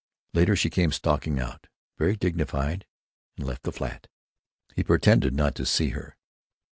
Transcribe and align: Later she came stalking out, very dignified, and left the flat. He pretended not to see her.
Later 0.33 0.55
she 0.55 0.71
came 0.71 0.91
stalking 0.91 1.39
out, 1.39 1.67
very 1.99 2.15
dignified, 2.15 2.87
and 3.37 3.45
left 3.45 3.61
the 3.61 3.71
flat. 3.71 4.07
He 4.75 4.81
pretended 4.83 5.35
not 5.35 5.53
to 5.53 5.63
see 5.67 5.89
her. 5.89 6.17